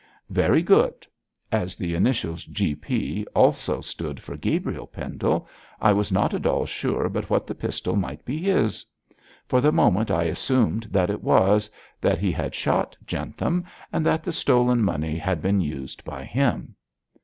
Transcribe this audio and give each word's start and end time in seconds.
'Very 0.31 0.63
good! 0.63 1.05
As 1.51 1.75
the 1.75 1.93
initials 1.93 2.43
"G. 2.45 2.73
P." 2.73 3.23
also 3.35 3.81
stood 3.81 4.19
for 4.19 4.35
Gabriel 4.35 4.87
Pendle, 4.87 5.47
I 5.79 5.93
was 5.93 6.11
not 6.11 6.33
at 6.33 6.47
all 6.47 6.65
sure 6.65 7.07
but 7.07 7.29
what 7.29 7.45
the 7.45 7.53
pistol 7.53 7.95
might 7.95 8.25
be 8.25 8.39
his. 8.39 8.83
For 9.47 9.61
the 9.61 9.71
moment 9.71 10.09
I 10.09 10.23
assumed 10.23 10.87
that 10.89 11.11
it 11.11 11.21
was, 11.21 11.69
that 12.01 12.17
he 12.17 12.31
had 12.31 12.55
shot 12.55 12.97
Jentham, 13.05 13.65
and 13.93 14.03
that 14.03 14.23
the 14.23 14.33
stolen 14.33 14.81
money 14.81 15.19
had 15.19 15.39
been 15.39 15.61
used 15.61 16.03
by 16.03 16.23
him.' 16.23 16.73